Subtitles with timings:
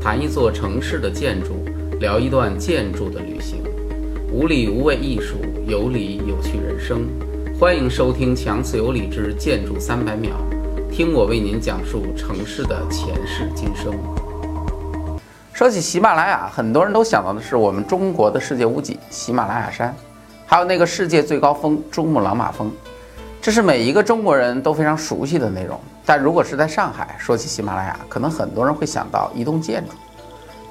[0.00, 1.64] 谈一座城市的建筑，
[1.98, 3.62] 聊一段建筑的旅行，
[4.32, 5.34] 无理无畏艺术，
[5.66, 7.08] 有理有趣人生。
[7.58, 10.30] 欢迎收听强词有理之建筑三百秒，
[10.88, 13.92] 听我为您讲述城市的前世今生。
[15.52, 19.94] 说起喜马拉雅，很多人都想到的是我们中国的世界屋脊喜马拉雅山，
[20.46, 22.70] 还有那个世界最高峰珠穆朗玛峰，
[23.42, 25.78] 这是每一个中国人都非常熟悉的内容。
[26.08, 29.92] 但如果是在上海说起喜马拉雅，可能很多人会想到一栋建筑，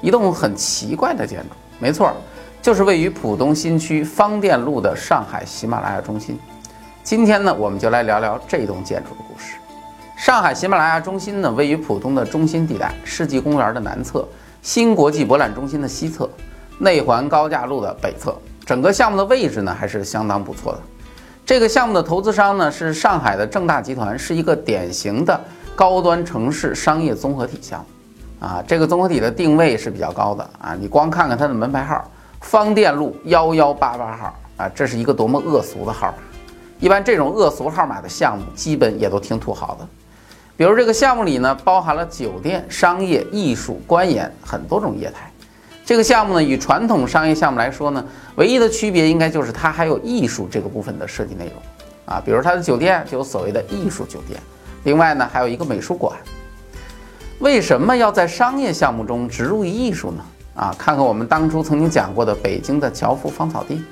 [0.00, 1.54] 一栋很奇怪的建筑。
[1.78, 2.12] 没错，
[2.60, 6.36] 就是位于浦东新区方店路的上海喜马拉雅中心。
[7.04, 9.54] 今天呢，我们就来聊聊这栋建筑的故事。
[10.16, 14.26] 上海喜马拉雅中心呢，位于浦东的中心地带，世纪公园的南侧。
[14.60, 16.28] 新国际博览中心的西侧，
[16.80, 18.36] 内环高架路的北侧，
[18.66, 20.80] 整个项目的位置呢还是相当不错的。
[21.48, 25.40] 这个项目的投资商呢是上海的正大集团，是一个典型的
[25.74, 28.46] 高端城市商业综合体项目。
[28.46, 32.04] 啊，这个综合体的定位是比较高的啊，你光看看它的门牌号，
[32.42, 36.18] 方店路幺幺八八号啊，这是一个多么恶俗的号码。
[36.80, 39.88] 一般这种恶俗号码的项目，基本也都挺土豪的。
[40.54, 45.32] 比如这个项目里呢，包含了酒店、商业、艺术、观演很多种业态。
[45.88, 51.54] 这个项目呢，与传统商业项目来说呢，唯一的区别应该就是它还有艺术这个部分的设计内容
[52.04, 52.20] 啊。
[52.22, 54.38] 比如它的酒店就有所谓的艺术酒店，
[54.84, 56.14] 另外呢还有一个美术馆。
[57.38, 60.22] 为什么要在商业项目中植入艺术呢？
[60.56, 63.82] 啊，看看我们当初曾经讲过的北京的侨福芳草地，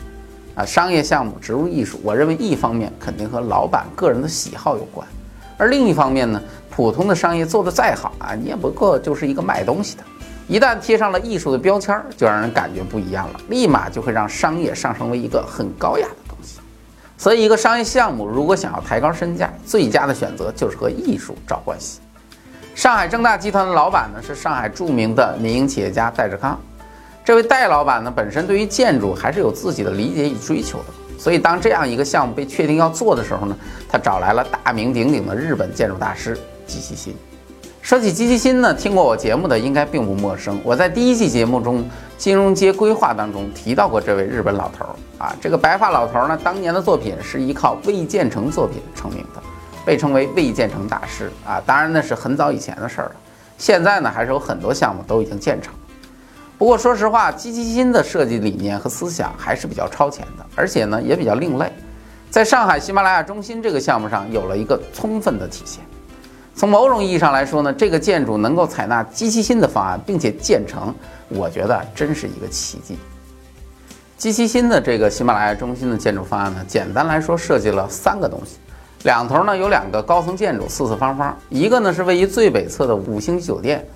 [0.55, 5.09] 啊，商业项目植入艺术，我认为一方面肯定和老板个人的喜好有关。
[5.57, 6.39] 而另一方面呢，
[6.69, 10.03] 普通的商业做得再好啊，你也不过就是一个卖东西的。
[10.49, 16.61] 一旦贴上了艺术的标签，就让人感觉不一样了，立马就会让商业上升为一个很高雅的东西。
[17.19, 22.01] 所以，一个商业项目如果想要抬高身价，最佳的选择就是和艺术找关系。
[22.77, 26.61] 上海正大集团的老板呢，是上海著名的民营企业家戴志康。
[27.25, 30.85] 这位戴老板呢，本身对于建筑还是有自己的理解与追求的。
[31.19, 33.57] 所以，当这样一个项目被确定要做的时候呢，
[33.89, 37.17] 他找来了大名鼎鼎的日本建筑大师吉西新。
[37.87, 40.61] 说起吉西新呢，听过我节目的应该并不陌生。
[40.65, 41.85] 我在第一季节目中
[42.19, 44.91] 《金融街规划》当中提到过这位日本老头儿
[45.25, 45.33] 啊。
[45.41, 49.41] 这个白发老头儿呢，当年的作品是依靠魏建成作品成名的，
[49.85, 51.63] 被称为魏建成大师啊。
[51.65, 53.13] 当然那是很早以前的事儿了。
[53.57, 55.73] 现在呢，还是有很多项目都已经建成。
[56.59, 61.71] 不过说实话，基基新的设计理念和思想还是比较超前的，而且呢也比较另类，
[62.31, 65.85] 在上海喜马拉雅中心这个项目上有了一个充分的体现。
[66.57, 70.93] 从某种意义上来说呢，这个建筑能够采纳基基新的方案并且建成，
[71.29, 72.97] 我觉得真是一个奇迹。
[74.17, 78.57] 基基新的这个喜马拉雅中心的建筑方案呢，简单来说设计了三个东西，
[79.03, 83.87] 两头呢有两个高层建筑，四四方方，一个呢是位于最北侧的五星级酒店。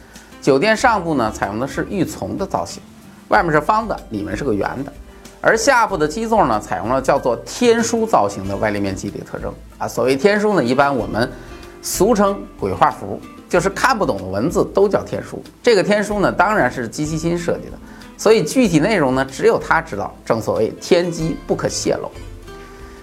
[0.42, 2.82] 酒店上部呢，采用的是玉琮的造型，
[3.28, 4.92] 外面是方的，里面是个圆的，
[5.40, 9.88] 而下部的基座呢，采用了叫做天书造型的外立面基底特征啊。
[9.88, 11.30] 所谓天书呢，一般我们
[11.82, 15.42] 俗称鬼画符，就是看不懂的文字都叫天书。
[15.62, 17.78] 这个天书呢，当然是机器新设计的，
[18.16, 20.14] 所以具体内容呢，只有他知道。
[20.24, 22.10] 正所谓天机不可泄露。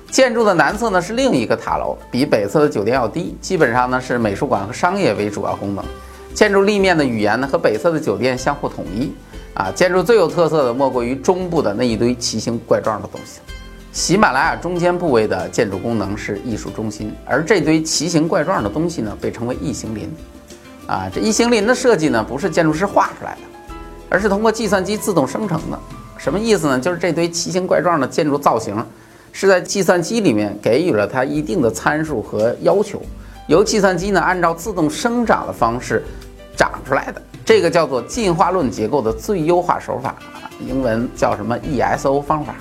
[0.10, 5.84] 建筑的南侧呢，是另一个塔楼，比北侧的酒店要低，基本上呢是美术馆和商业为主要功能。
[6.34, 9.12] 建筑立面的语言呢，和北侧的酒店相互统一
[9.54, 9.72] 啊。
[9.76, 13.42] 建筑最有特色的莫过于中部的那一堆奇形怪状的东西。
[13.98, 20.08] 喜马拉雅中间部位的建筑功能是艺术中心，而这堆奇形怪状的东西呢，被称为异形林。
[20.86, 23.76] 啊，这异形林的设计呢，不是建筑师画出来的，
[24.08, 25.80] 而是通过计算机自动生成的。
[26.16, 26.80] 什么意思呢？
[26.80, 28.86] 就是这堆奇形怪状的建筑造型，
[29.32, 33.02] 是在计算机里面给予了它一定的参数和要求，
[33.48, 36.04] 由计算机呢按照自动生长的方式。
[36.56, 42.54] 长出来的这个叫做进化论结构的最优化手法啊，英文叫什么 ESO 方法？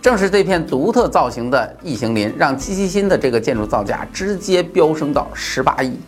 [0.00, 5.98] 正是这片独特造型的异形林，让基西新的这个建筑造价直接飙升到十八亿。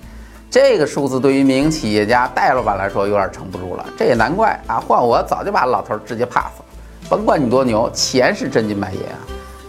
[0.51, 3.85] 这个数字对于民营企业家戴老板来说有点撑不住了。
[3.97, 6.65] 这也难怪啊，换我早就把老头直接 pass 了。
[7.09, 9.19] 甭管你多牛，钱是真金白银啊。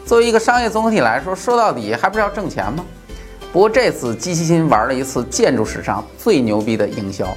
[0.06, 2.85] 作为一个商业综合体来说，说到底还不是要挣钱吗？
[3.51, 7.27] 不过这次基西新玩了一次建筑史上最牛逼的营销。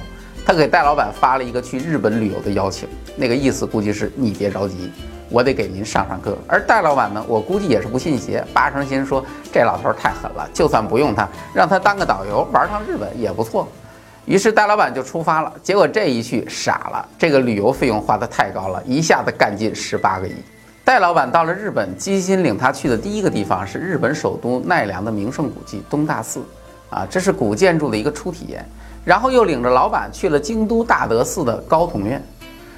[0.45, 4.91] 他给戴老板发了一个去日本旅游的邀请，那个意思估计是你别着急，
[5.35, 6.37] 我得给您上上课。
[6.47, 9.21] 而戴老板呢，我估计也是不信邪，八成心说
[9.51, 13.67] 这老头太狠了，就算不用他，让他当个导游玩趟日本也不错。
[14.23, 20.33] 于是戴老板就出发了，结果这一去傻了，这个旅游费用花得太高了，一下子干进十八个亿。
[20.85, 26.45] 戴老板到了日本，基辛领他去的第一个地方是日本首都奈良的名胜古迹东大寺，
[26.89, 28.65] 啊，这是古建筑的一个初体验。
[29.03, 32.23] 然后又领着老板去了京都大德寺的高筒院，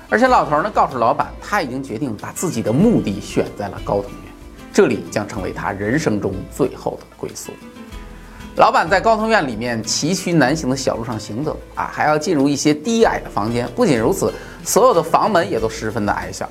[0.10, 4.34] 而且老头呢告诉老板，他已经决定把自己的墓地选在了高筒院，
[4.72, 7.52] 这里将成为他人生中最后的归宿。
[8.56, 13.70] 老板在高筒院里面崎岖难行的小路上行走啊，还要进入一些低矮的房间。
[13.76, 14.34] 不仅如此，
[14.64, 16.50] 所有的房门也都十分的矮小。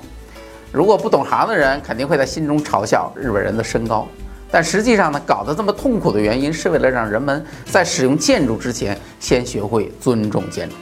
[0.71, 4.07] 如果不懂行的人，肯定会在心中嘲笑日本人的身高。
[4.51, 10.77] 但实际上呢，搞得这么痛苦的原因，是为了让人们在使用建筑之前，先学会尊重建筑，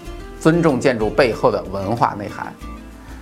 [0.44, 2.52] 尊重建筑背后的文化内涵。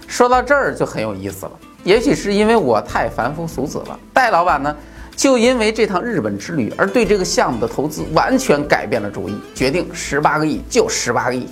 [0.09, 1.53] 说到这儿就很有意思了。
[1.85, 4.75] 也许是因为我太凡夫俗子了，戴老板呢？
[5.15, 11.47] 就因为这趟日本之旅而对这个项目的投资完全改变了主意，决定十八个亿就十八个亿，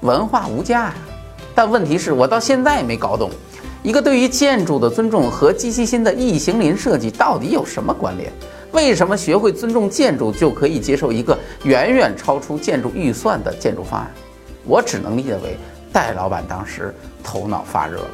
[0.00, 0.94] 文化无价呀。
[1.54, 3.28] 但问题是我到现在也没搞懂，
[3.82, 8.32] 一个对于建筑的尊重和机器心的异形林设计到底有什么关联？
[8.72, 14.10] 为什么学会尊重建筑就可以接受一个远远超出建筑预算的建筑方案？
[14.70, 15.56] 我只能理解为
[15.92, 16.94] 戴老板当时
[17.24, 18.10] 头脑发热了。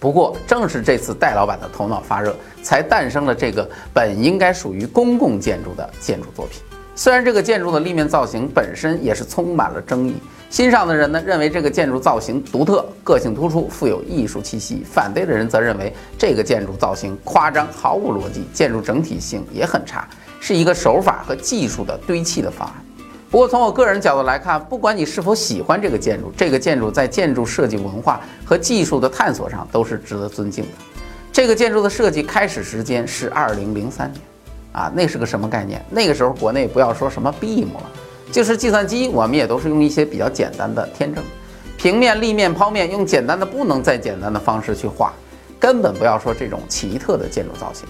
[0.00, 6.62] 不过，正是这次戴老板的头脑发热，才诞生了这个本应该属于公共建筑的建筑作品。
[6.94, 10.14] 虽然这个建筑的立面造型本身也是充满了争议，
[10.48, 20.08] 欣赏的人呢认为这个建筑造型独特、个性突出、富有艺术气息；反对的人则认为这个建筑造型夸张、毫无逻辑，建筑整体性也很差，
[20.40, 22.74] 是一个手法和技术的堆砌的方案。
[23.30, 30.70] 不过，从我个人角度来看，不管你是否喜欢这个建筑，这个建筑在建筑设计文化和技术的探索上都是值得尊敬的。
[31.30, 34.22] 这个建筑的设计开始时间是二零零三年，
[34.72, 35.84] 啊，那是个什么概念？
[35.90, 37.82] 那个时候国内不要说什么 BIM 了，
[38.32, 41.22] 就是计算机，我们也都是用一些比较简单的天正，
[41.76, 45.12] 平面、立面、剖面，用简单的不能再简单的方式去画，
[45.60, 47.86] 根本不要说这种奇特的建筑造型。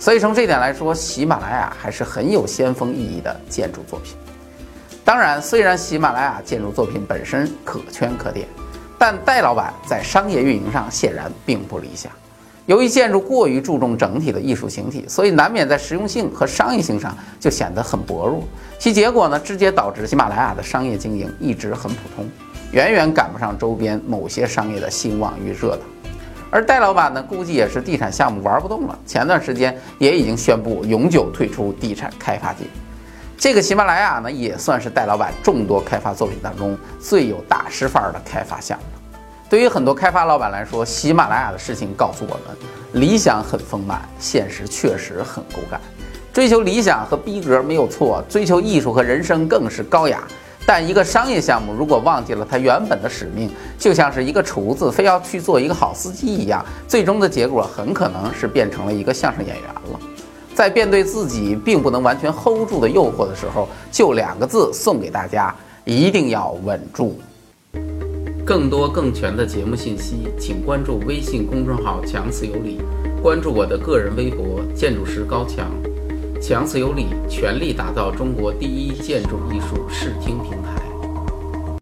[0.00, 4.14] 所以从这点来说，喜马拉雅还是很有先锋意义的建筑作品。
[5.10, 8.46] 当然，虽然喜马拉雅建筑作品本身可圈可点，
[8.96, 12.12] 但戴老板在商业运营上显然并不理想。
[12.66, 18.44] 由于建筑过于注重整体的艺术形体，所以难免在实用性和商业性上就显得很薄弱。
[18.78, 22.24] 其结果呢，直接导致喜马拉雅的商业经营一直很普通，
[22.70, 25.82] 远远赶不上周边某些商业的兴旺与热闹。
[26.52, 32.64] 而戴老板呢，估计也是地产项目玩不动了，前段时间也已经宣布永久退出地产开发界。
[33.40, 38.84] 这个喜马拉雅呢，也算是戴老板众多开发作品当中最有大师范儿的开发项目。
[39.48, 45.80] 对于很多开发老板来说，喜马拉雅的事情告诉我们：理想很丰满，现实确实很骨感。
[46.34, 50.22] 追求理想和逼格没有错，追求艺术和人生更是高雅。
[50.66, 60.00] 但一个商业项目如果忘记了它原本的使命，就像是一个厨子非要去做一个好司机一样，最终的结果很可能是变成了一个相声演员了。
[60.60, 67.18] 在面对自己并不能完全 hold 住的诱惑的时候，就两个字送给大家：一定要稳住。
[68.44, 72.78] 更多更全的节目信息，请关注微信公众号“强词有理”，
[73.22, 75.70] 关注我的个人微博“建筑师高强”。
[76.42, 80.79] 强词有理，全力打造中国第一建筑艺术视听平台。